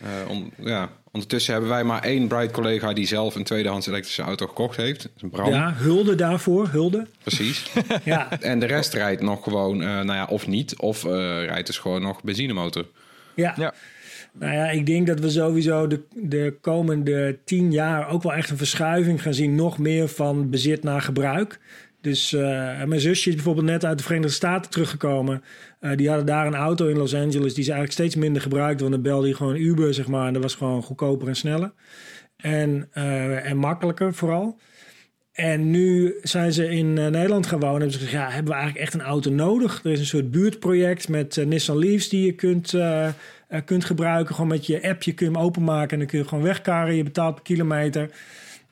[0.00, 4.46] Eh, om, ja, ondertussen hebben wij maar één Bright-collega die zelf een tweedehands elektrische auto
[4.46, 5.02] gekocht heeft.
[5.02, 7.06] Dat is Bram, Ja, hulde daarvoor, hulde.
[7.22, 7.70] precies.
[8.04, 10.76] Ja, en de rest rijdt nog gewoon, eh, nou ja, of niet.
[10.76, 12.86] Of eh, rijdt dus gewoon nog benzinemotor.
[13.34, 13.54] ja.
[13.56, 13.74] Ja.
[14.38, 18.50] Nou ja, ik denk dat we sowieso de, de komende tien jaar ook wel echt
[18.50, 19.54] een verschuiving gaan zien.
[19.54, 21.60] Nog meer van bezit naar gebruik.
[22.02, 25.42] Dus eh, mijn zusje is bijvoorbeeld net uit de Verenigde Staten teruggekomen.
[25.80, 28.80] Eh, die hadden daar een auto in Los Angeles die ze eigenlijk steeds minder gebruikten.
[28.80, 30.26] Want dan belde je gewoon Uber, zeg maar.
[30.26, 31.72] En dat was gewoon goedkoper en sneller.
[32.36, 34.58] En, eh, en makkelijker vooral.
[35.32, 37.74] En nu zijn ze in Nederland gaan wonen.
[37.74, 39.80] En hebben ze gezegd, ja, hebben we eigenlijk echt een auto nodig?
[39.84, 42.74] Er is een soort buurtproject met Nissan Leafs die je kunt,
[43.52, 44.34] eh, kunt gebruiken.
[44.34, 46.94] Gewoon met je appje kun je hem openmaken en dan kun je gewoon wegkaren.
[46.94, 48.10] Je betaalt per kilometer.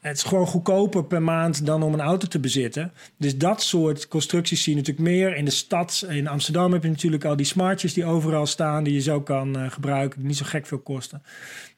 [0.01, 2.93] Het is gewoon goedkoper per maand dan om een auto te bezitten.
[3.17, 5.37] Dus dat soort constructies zie je natuurlijk meer.
[5.37, 8.85] In de stad, in Amsterdam heb je natuurlijk al die smartjes die overal staan...
[8.85, 11.23] die je zo kan eh, gebruiken, die niet zo gek veel kosten.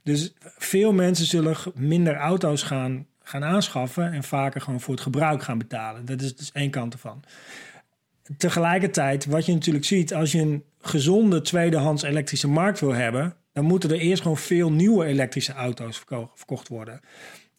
[0.02, 4.12] Dus veel mensen zullen minder auto's gaan, gaan aanschaffen...
[4.12, 6.04] en vaker gewoon voor het gebruik gaan betalen.
[6.04, 7.22] Dat is dus één kant ervan.
[8.36, 10.14] Tegelijkertijd, wat je natuurlijk ziet...
[10.14, 13.36] als je een gezonde tweedehands elektrische markt wil hebben...
[13.52, 17.00] dan moeten er eerst gewoon veel nieuwe elektrische auto's verko- verkocht worden...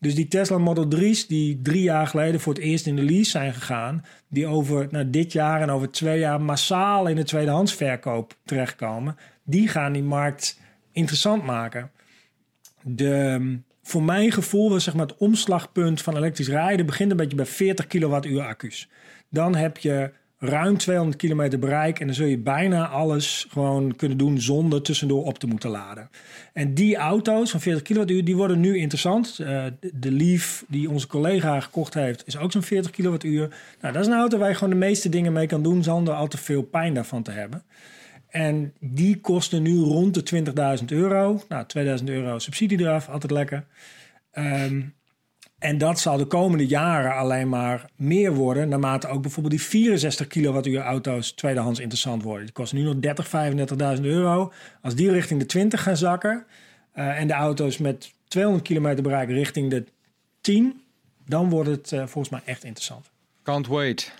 [0.03, 3.29] Dus die Tesla Model 3's die drie jaar geleden voor het eerst in de lease
[3.29, 8.37] zijn gegaan, die over nou, dit jaar en over twee jaar massaal in de tweedehandsverkoop
[8.45, 10.59] terechtkomen, die gaan die markt
[10.91, 11.91] interessant maken.
[12.81, 17.37] De, voor mijn gevoel was zeg maar, het omslagpunt van elektrisch rijden begint een beetje
[17.37, 18.89] bij 40 kilowattuur accu's.
[19.29, 20.11] Dan heb je
[20.43, 21.99] ruim 200 kilometer bereik.
[21.99, 26.09] En dan zul je bijna alles gewoon kunnen doen zonder tussendoor op te moeten laden.
[26.53, 29.39] En die auto's van 40 kilowattuur, die worden nu interessant.
[29.39, 33.55] Eh, de Leaf die onze collega gekocht heeft, is ook zo'n 40 kilowattuur.
[33.81, 36.13] Nou, dat is een auto waar je gewoon de meeste dingen mee kan doen zonder
[36.13, 37.63] al te veel pijn daarvan te hebben.
[38.29, 40.23] En die kosten nu rond de
[40.79, 41.43] 20.000 euro.
[41.49, 43.65] Nou, 2000 euro subsidie eraf, altijd lekker.
[44.31, 44.81] Ehm,
[45.63, 50.27] en dat zal de komende jaren alleen maar meer worden, naarmate ook bijvoorbeeld die 64
[50.27, 52.43] kilowattuur auto's tweedehands interessant worden.
[52.45, 53.27] Die kosten nu nog 30,
[53.97, 54.53] 35.000 euro.
[54.81, 56.45] Als die richting de 20 gaan zakken
[56.91, 59.83] eh, en de auto's met 200 kilometer bereik richting de
[60.41, 60.81] 10,
[61.25, 63.09] dan wordt het eh, volgens mij echt interessant.
[63.43, 64.11] Can't wait.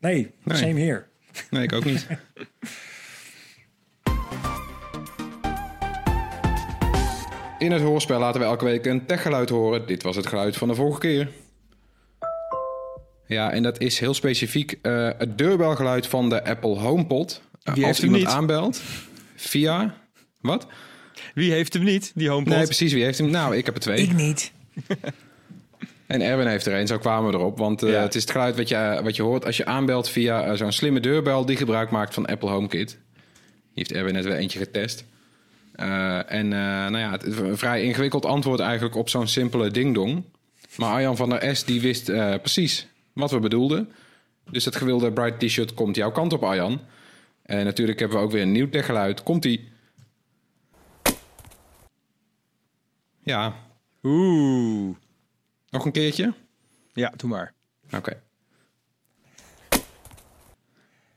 [0.00, 0.56] Nee, Nee.
[0.58, 1.04] same here.
[1.50, 2.06] Nee, ik ook niet.
[7.62, 9.86] In het hoorspel laten we elke week een techgeluid horen.
[9.86, 11.28] Dit was het geluid van de vorige keer.
[13.26, 17.42] Ja, en dat is heel specifiek eh, het deurbelgeluid van de Apple HomePod.
[17.62, 18.34] Eh, Wie Als heeft hem iemand niet?
[18.34, 18.80] aanbelt
[19.36, 19.94] via...
[20.40, 20.66] Wat?
[21.34, 22.54] Wie heeft hem niet, die HomePod?
[22.54, 22.92] Nee, precies.
[22.92, 23.30] Wie heeft hem?
[23.30, 24.12] Nou, ik heb er twee.
[24.12, 24.52] niet.
[26.06, 27.58] En Erwin heeft er een, zo kwamen we erop.
[27.58, 28.00] Want eh, Ja.
[28.02, 31.00] het is het geluid wat je, wat je hoort als je aanbelt via zo'n slimme
[31.00, 32.88] deurbel die gebruik maakt van Apple HomeKit.
[32.88, 32.98] Die
[33.74, 35.04] heeft Erwin net weer eentje getest.
[35.72, 40.24] Eh, en eh, nou ja, het een vrij ingewikkeld antwoord eigenlijk op zo'n simpele ding-dong.
[40.76, 43.92] Maar Arjan van der S die wist eh, precies wat we bedoelden.
[44.50, 46.80] Dus het gewilde Bright T-shirt komt jouw kant op, Arjan.
[47.42, 49.22] En natuurlijk hebben we ook weer een nieuw techgeluid.
[49.22, 49.70] Komt-ie.
[53.22, 53.54] Ja,
[54.02, 54.96] Oeh.
[55.70, 56.32] nog een keertje.
[56.92, 57.54] Ja, doe maar.
[57.96, 58.22] Oké.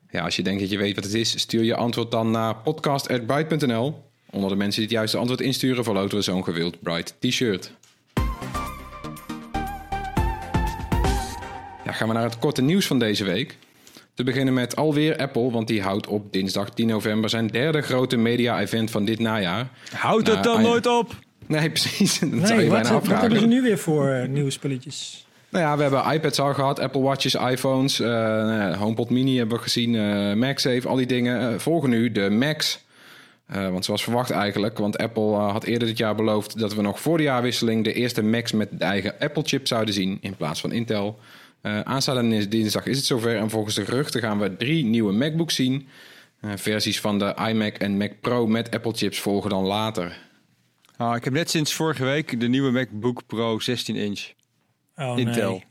[0.09, 2.55] Ja, als je denkt dat je weet wat het is, stuur je antwoord dan naar
[2.55, 4.04] podcast.bright.nl.
[4.35, 7.71] Onder de mensen die het juiste antwoord insturen, verloten we zo'n gewild Bright t-shirt.
[11.85, 13.57] Ja, gaan we naar het korte nieuws van deze week.
[14.13, 18.17] Te beginnen met alweer Apple, want die houdt op dinsdag 10 november zijn derde grote
[18.17, 19.67] media-event van dit najaar.
[19.91, 21.15] Houd Nou, het dan nooit op.
[21.45, 22.19] Nee, precies.
[22.19, 23.21] Dat zou je Nee, wat, bijna wat afvragen.
[23.21, 25.27] hebben ze nu weer voor eh, nieuwe spulletjes?
[25.49, 29.37] Nou ja, we hebben iPads al gehad, Apple Watches, iPhones, eh, nou ja, HomePod Mini
[29.37, 31.61] hebben we gezien, eh MagSafe, al die dingen.
[31.61, 32.83] Volgen nu de Macs.
[33.45, 36.81] Eh, want zoals verwacht eigenlijk, want Apple eh, had eerder dit jaar beloofd dat we
[36.81, 40.61] nog voor de jaarwisseling de eerste Macs met de eigen Apple-chip zouden zien in plaats
[40.61, 41.19] van Intel.
[41.61, 45.55] Eh aanstaande dinsdag is het zover en volgens de geruchten gaan we drie nieuwe MacBooks
[45.55, 45.87] zien.
[46.39, 50.17] Eh, versies van de iMac en Mac Pro met Apple-chips volgen dan later.
[50.97, 54.31] Ah, ik heb net sinds vorige week de nieuwe MacBook Pro 16 inch.
[54.95, 55.51] Oh, Intel.
[55.51, 55.65] nee.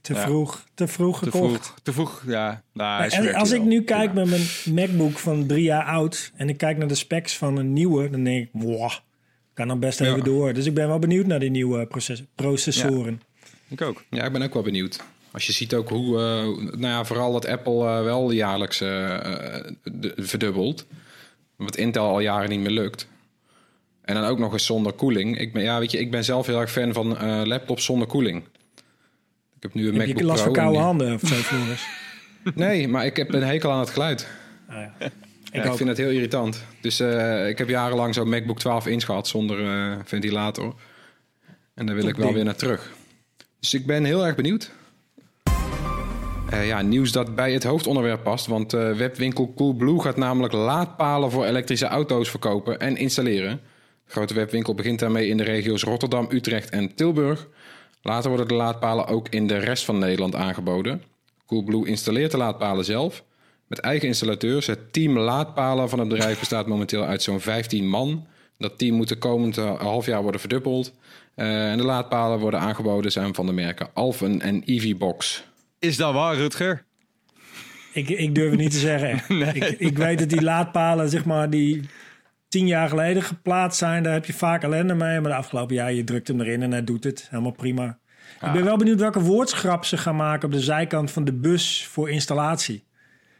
[0.00, 1.44] Te vroeg, te vroeg Te gekocht.
[1.66, 1.78] vroeg.
[1.82, 2.62] Te vroeg, ja.
[2.72, 4.42] Nou, En als ik nu kijk met mijn
[4.74, 8.24] MacBook van drie jaar oud en ik kijk naar de specs van een nieuwe, dan
[8.24, 8.90] denk ik, wow,
[9.54, 10.52] kan dan best even door.
[10.52, 13.20] Dus ik ben wel benieuwd naar die nieuwe proces- processoren.
[13.68, 14.04] Ik ook.
[14.10, 15.00] Ja, ik ben ook wel benieuwd.
[15.30, 16.22] Als je ziet ook hoe, eh,
[16.78, 20.86] nou ja, vooral dat Apple eh, wel jaarlijks de- verdubbelt.
[21.56, 23.08] Wat Intel al jaren niet meer lukt.
[24.02, 25.38] En dan ook nog eens zonder koeling.
[25.38, 28.42] Ik ben, ja, weet je, ik ben zelf heel erg fan van laptops zonder koeling.
[29.60, 31.86] Ik heb nu een Heb MacBook je last van koude handen of zo, Floris?
[32.54, 34.28] Nee, maar ik heb een hekel aan het geluid.
[34.68, 35.10] Ah, ja.
[35.52, 36.64] Ik, vind het heel irritant.
[36.80, 40.74] Dus eh, ik heb jarenlang zo'n MacBook 12 inch gehad zonder eh, ventilator.
[41.74, 42.36] En daar wil ik wel ding.
[42.36, 42.92] weer naar terug.
[43.60, 44.70] Dus ik ben heel erg benieuwd.
[46.50, 48.46] Eh, ja, nieuws dat bij het hoofdonderwerp past.
[48.46, 53.60] Want webwinkel Coolblue gaat namelijk laadpalen voor elektrische auto's verkopen en installeren.
[54.04, 57.48] De grote webwinkel begint daarmee in de regio's Rotterdam, Utrecht en Tilburg.
[58.02, 61.02] Later worden de laadpalen ook in de rest van Nederland aangeboden.
[61.46, 63.24] Coolblue installeert de laadpalen zelf.
[63.66, 64.66] Met eigen installateurs.
[64.66, 68.26] Het team laadpalen van het bedrijf bestaat momenteel uit zo'n 15 man.
[68.58, 70.92] Dat team moet de komende half jaar worden verdubbeld.
[71.34, 75.44] Eh, en de laadpalen worden aangeboden zijn van de merken Alphen en EVBox.
[75.78, 76.84] Is dat waar, Rutger?
[77.92, 79.38] Ik, ik durf het niet te zeggen.
[79.54, 81.88] Ik, ik weet dat die laadpalen, zeg maar, die
[82.50, 85.20] tien jaar geleden geplaatst zijn, daar heb je vaak ellende mee.
[85.20, 87.26] Maar de afgelopen jaar, je drukt hem erin en hij doet het.
[87.30, 87.98] Helemaal prima.
[88.42, 91.86] Ik ben wel benieuwd welke woordschrap ze gaan maken op de zijkant van de bus
[91.90, 92.84] voor installatie.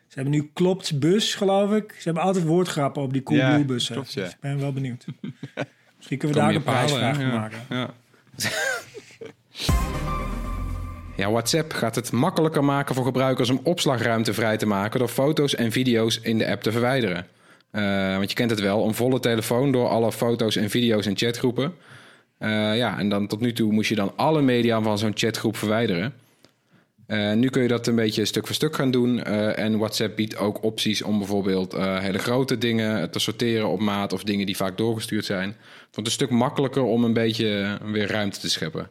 [0.06, 1.94] Ze hebben nu klopt bus, geloof ik.
[1.98, 3.94] Ze hebben altijd woordgrappen op die Ja, bussen.
[3.94, 4.22] klopt, ja.
[4.22, 5.04] Dus ik ben wel benieuwd.
[5.96, 7.32] Misschien kunnen we daar een prijsvraag hè?
[7.32, 7.58] maken.
[7.68, 7.90] Ja.
[11.16, 15.54] Ja, WhatsApp gaat het makkelijker maken voor gebruikers om opslagruimte vrij te maken door foto's
[15.54, 17.26] en video's in de app te verwijderen.
[17.70, 21.16] Eh, want je kent het wel, een volle telefoon door alle foto's en video's in
[21.16, 21.74] chatgroepen.
[22.38, 25.56] Eh, ja, en dan tot nu toe moest je dan alle media van zo'n chatgroep
[25.56, 26.14] verwijderen.
[27.10, 29.22] Eh, nu kun je dat een beetje stuk voor stuk gaan doen.
[29.22, 33.80] Eh, en WhatsApp biedt ook opties om bijvoorbeeld eh, hele grote dingen te sorteren op
[33.80, 35.48] maat of dingen die vaak doorgestuurd zijn.
[35.48, 38.90] Het wordt een stuk makkelijker om een beetje weer ruimte te scheppen.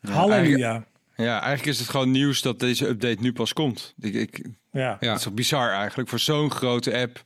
[0.00, 0.86] Halleluja.
[1.16, 3.94] Ja, eigenlijk is het gewoon nieuws dat deze update nu pas komt.
[4.00, 4.96] Ik, ik, Ja.
[5.00, 5.08] Ja.
[5.08, 7.24] Het is toch bizar eigenlijk voor zo'n grote app.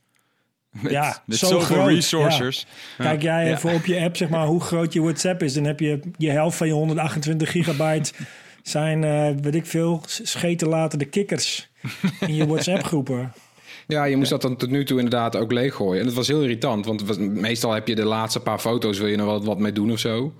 [0.81, 2.65] Met, Ja, met zo zoveel groot, resources.
[2.97, 5.53] Kijk jij even op je app, zeg maar, hoe groot je WhatsApp is.
[5.53, 8.11] Dan heb je je helft van je 128 gigabyte
[8.63, 11.69] zijn, eh, weet ik veel, scheten laten de kikkers
[12.19, 13.33] in je WhatsApp-groepen.
[13.87, 15.99] Ja, je moest dat dan tot nu toe inderdaad ook leeggooien.
[15.99, 19.17] En dat was heel irritant, want meestal heb je de laatste paar foto's, wil je
[19.17, 20.33] er wat, wat mee doen of zo.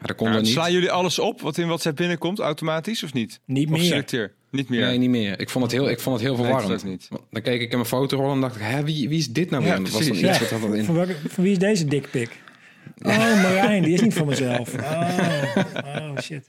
[0.00, 0.52] Dat kon Ja, dan niet.
[0.52, 3.40] slaan jullie alles op wat in WhatsApp binnenkomt automatisch of niet?
[3.46, 3.84] Niet Of meer.
[3.84, 4.32] selecteer?
[4.52, 4.86] Niet meer.
[4.86, 5.40] Nee, niet meer.
[5.40, 6.70] Ik vond het heel, ik vond het heel Nee, verwarrend.
[6.72, 7.06] dat niet.
[7.10, 9.50] Want Dan keek ik in mijn fotorol en dacht ik, hè, wie, wie is dit
[9.50, 9.70] nou weer?
[9.72, 10.38] Ja, En dat was dan iets Ja.
[10.38, 10.84] wat had in.
[10.84, 12.40] Van, welke, van wie is deze dikpik?
[13.02, 14.74] Oh, Marijn, die is niet van mezelf.
[14.74, 15.56] Oh,
[15.96, 16.48] oh shit.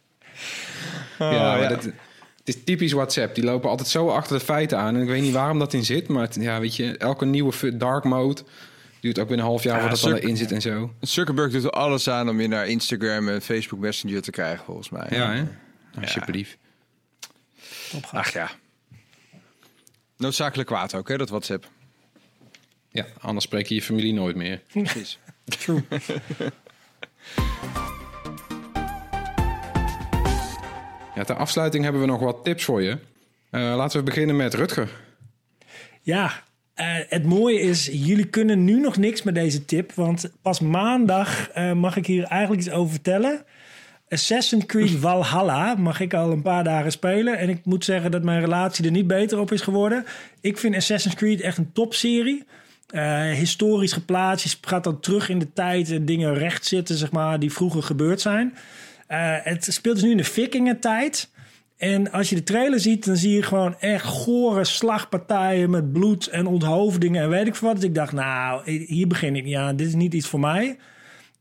[1.20, 1.70] Oh, ja, maar.
[1.70, 3.36] Dat, het is typisch WhatsApp.
[3.36, 4.96] Die lopen altijd zo achter de feiten aan.
[4.96, 6.08] En ik weet niet waarom dat in zit.
[6.08, 8.42] Maar het- ja, weet je, elke nieuwe dark mode
[9.00, 10.94] duurt ook binnen een half jaar Ja, voordat dat erin zit en zo.
[11.02, 14.90] Zuckerberg doet er alles aan om je naar Instagram en Facebook Messenger te krijgen, volgens
[14.90, 15.08] mij.
[15.10, 15.44] Ja, hè?
[16.02, 16.58] Alsjeblieft.
[18.12, 18.52] Ach ja.
[20.18, 21.70] Noodzakelijk kwaad ook, hè, dat WhatsApp.
[22.90, 24.62] Ja, anders spreek je je familie nooit meer.
[24.74, 25.20] Precies.
[25.46, 25.84] True.
[31.16, 32.98] Ja, ter afsluiting hebben we nog wat tips voor je.
[33.50, 34.90] Eh, laten we beginnen met Rutger.
[36.02, 39.92] Ja, eh, het mooie is, jullie kunnen nu nog niks met deze tip.
[39.92, 43.46] Want pas maandag eh, mag ik hier eigenlijk iets over vertellen.
[44.14, 47.38] Assassin's Creed Valhalla mag ik al een paar dagen spelen.
[47.38, 50.06] En ik moet zeggen dat mijn relatie er niet beter op is geworden.
[50.42, 52.44] Ik vind Assassin's Creed echt een topserie.
[52.88, 54.50] Eh historisch geplaatst.
[54.50, 57.84] Je gaat dan terug in de tijd en dingen recht zitten, zeg maar, die vroeger
[57.84, 58.54] gebeurd zijn.
[59.08, 61.30] Eh, het speelt dus nu in de vikingentijd.
[61.78, 66.28] En als je de trailer ziet, dan zie je gewoon echt gore slagpartijen met bloed
[66.28, 67.78] en onthoofdingen en weet ik veel wat.
[67.78, 69.76] Dus ik dacht, nou, hier begin ik niet aan.
[69.76, 70.78] Dit is niet iets voor mij.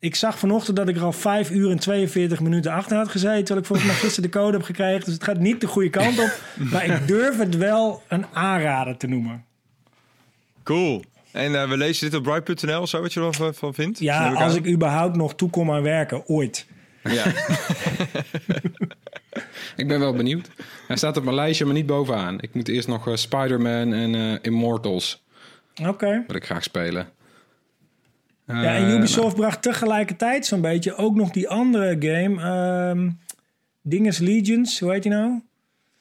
[0.03, 3.45] Ik zag vanochtend dat ik er al 5 uur en 42 minuten achter had gezeten.
[3.45, 5.05] Terwijl ik volgens mij gisteren de code heb gekregen.
[5.05, 6.41] Dus het gaat niet de goede kant op.
[6.71, 9.45] Maar ik durf het wel een aanrader te noemen.
[10.62, 11.05] Cool.
[11.33, 13.99] En eh, we lezen dit op bright.nl, zo wat je er van, van vindt?
[13.99, 14.57] Ja, als aan.
[14.57, 16.67] ik überhaupt nog toe kom aan werken, ooit.
[17.03, 17.25] Ja.
[19.77, 20.51] Ik ben wel benieuwd.
[20.87, 22.41] Hij staat op mijn lijstje, maar niet bovenaan.
[22.41, 25.23] Ik moet eerst nog eh, Spider-Man en eh, Immortals.
[25.87, 26.25] Oké.
[26.27, 27.09] Wil ik graag spelen.
[28.55, 32.41] Ja, en Eh, Ubisoft bracht tegelijkertijd zo'n beetje ook nog die andere game.
[32.43, 33.11] ehm
[33.83, 35.41] Dinges Legions, hoe heet die nou?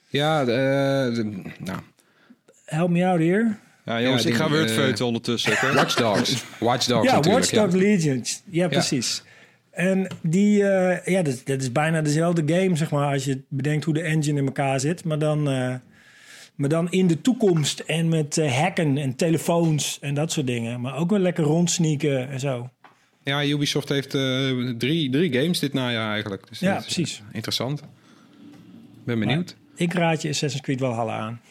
[0.08, 1.80] Ja, de, eh, de- nou,
[2.66, 3.58] Help me out hier.
[3.86, 5.74] ja, jongens, Ja, ik ga het eh, ondertussen.
[5.76, 6.44] Watch Dogs.
[6.60, 7.52] Watch Dogs ja, natuurlijk.
[7.52, 8.42] Watch Dogs Legions.
[8.50, 9.24] Ja, precies.
[9.72, 13.86] En die, eh, ja, dat, dat is bijna dezelfde game, zeg maar, als je bedenkt
[13.86, 15.04] hoe de engine in elkaar zit.
[15.06, 15.76] Maar dan, eh,
[16.62, 20.82] maar dan in de toekomst en met eh, hacken en telefoons en dat soort dingen.
[20.82, 22.70] Maar ook wel lekker rondsneaken en zo.
[23.24, 24.22] Ja, Ubisoft heeft eh,
[24.78, 26.48] drie, drie games dit najaar eigenlijk.
[26.50, 27.18] Dus Ja, is, precies.
[27.20, 27.82] eh, interessant.
[29.04, 29.56] Ben benieuwd.
[29.76, 31.42] Ik raad je Assassin's Creed Valhalla aan.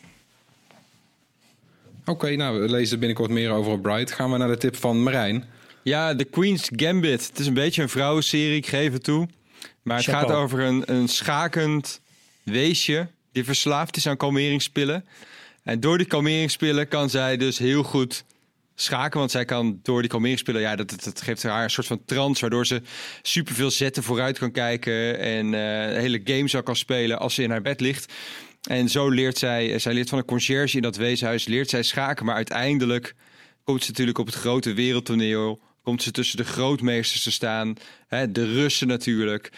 [2.04, 4.12] Oké, nou, we lezen er binnenkort meer over op Bright.
[4.12, 5.44] Gaan we naar de tip van Marijn.
[5.82, 7.26] Ja, The Queen's Gambit.
[7.26, 9.28] Het is een beetje een vrouwenserie, ik geef het toe.
[9.82, 10.26] Maar het Chapeau.
[10.28, 12.00] gaat over een, een schakend
[12.42, 15.04] weesje die verslaafd is aan kalmeringspillen.
[15.62, 18.24] En door die kalmeringspillen kan zij dus heel goed
[18.74, 19.18] schaken.
[19.18, 22.40] Want zij kan door die kalmeringspillen, ja, dat, dat, geeft haar een soort van trance.
[22.40, 22.82] Waardoor ze
[23.22, 25.18] superveel zetten vooruit kan kijken.
[25.18, 28.12] En eh, een hele game zou kan spelen als ze in haar bed ligt.
[28.68, 32.26] En zo leert zij, zij leert van een conciërge in dat weeshuis, leert zij schaken.
[32.26, 33.14] Maar uiteindelijk
[33.64, 35.60] komt ze natuurlijk op het grote wereldtoneel.
[35.82, 37.74] Komt ze tussen de grootmeesters te staan.
[38.08, 39.50] Hè, de Russen natuurlijk.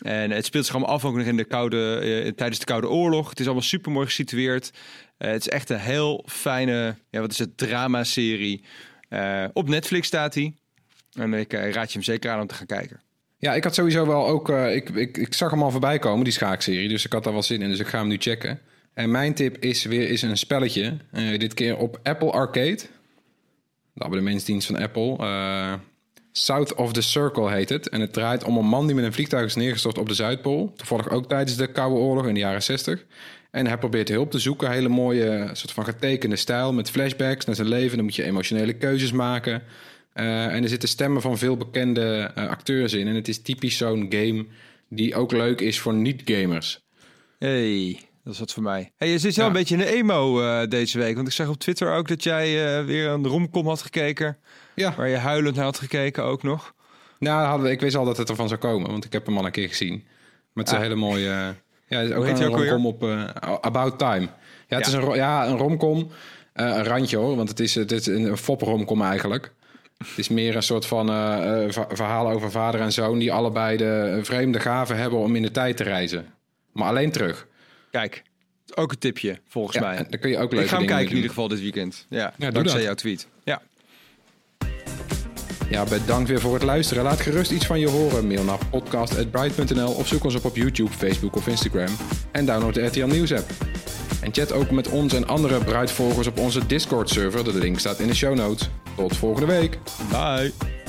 [0.00, 2.88] En het speelt zich allemaal af ook nog in de koude, eh, tijdens de Koude
[2.88, 3.30] Oorlog.
[3.30, 4.70] Het is allemaal super mooi gesitueerd.
[5.16, 8.64] Eh, het is echt een heel fijne, ja, wat is het, drama-serie.
[9.08, 10.54] Eh, op Netflix staat hij.
[11.12, 13.00] En ik raad je hem zeker aan om te gaan kijken.
[13.38, 14.48] Ja, ik had sowieso wel ook...
[14.48, 16.88] ik, ik, ik zag hem al voorbij komen, die schaakserie.
[16.88, 18.60] Dus ik had daar wel zin in, dus ik ga hem nu checken.
[18.94, 20.96] En mijn tip is weer is een spelletje.
[21.12, 22.78] dit keer op Apple Arcade.
[23.92, 25.16] De abonnementsdienst van Apple.
[26.32, 27.88] Eh, South of the Circle heet het.
[27.88, 30.72] En het draait om een man die met een vliegtuig is neergestort op de Zuidpool.
[30.76, 33.04] Toevallig ook tijdens de Koude Oorlog in de jaren 60.
[33.50, 34.70] En hij probeert hulp te zoeken.
[34.70, 37.96] Hele mooie, soort van getekende stijl met flashbacks naar zijn leven.
[37.96, 39.62] Dan moet je emotionele keuzes maken.
[40.12, 43.08] Eh, en er zitten stemmen van veel bekende eh, acteurs in.
[43.08, 44.46] En het is typisch zo'n game
[44.88, 46.80] die ook leuk is voor niet-gamers.
[47.38, 48.92] Hey, dat is wat voor mij.
[48.96, 49.50] Hey, je zit wel Ja.
[49.50, 51.14] een beetje in de emo eh, deze week.
[51.14, 54.36] Want ik zag op Twitter ook dat jij eh, weer een romcom had gekeken.
[54.74, 56.74] Ja, Waar je huilend naar had gekeken ook nog.
[57.18, 59.44] nou, hadden ik wist al dat het ervan zou komen, want ik heb hem al
[59.44, 60.04] een keer gezien.
[60.52, 60.86] Met zijn Ah.
[60.86, 61.28] hele mooie.
[61.30, 61.48] eh,
[61.88, 62.24] ja, het is ook
[62.58, 63.02] een romcom op
[63.60, 64.28] About Time.
[64.68, 66.10] Ja, het is een, ja, een romcom.
[66.52, 69.52] een randje hoor, want het is, het is een fop-romcom eigenlijk.
[69.98, 71.06] Het is meer een soort van
[71.72, 75.50] va- verhaal over vader en zoon die allebei de vreemde gave hebben om in de
[75.50, 76.26] tijd te reizen.
[76.72, 77.46] Maar alleen terug.
[77.90, 78.22] Kijk,
[78.74, 79.96] ook een tipje volgens Ja, mij.
[80.08, 82.06] dan kun je ook leuke Ik ga hem kijken in ieder geval dit weekend.
[82.08, 82.86] Ja, doe dankzij dat.
[82.86, 83.26] jouw tweet.
[83.44, 83.62] Ja.
[85.70, 87.02] Ja, bedankt weer voor het luisteren.
[87.02, 88.26] Laat gerust iets van je horen.
[88.26, 91.96] Mail naar podcast.bright.nl of zoek ons op op YouTube, Facebook of Instagram.
[92.32, 93.50] En download de RTL Nieuws app.
[94.22, 97.44] En chat ook met ons en andere Bright-volgers op onze Discord-server.
[97.44, 98.68] De link staat in de show notes.
[98.96, 99.78] Tot volgende week.
[100.10, 100.79] Bye.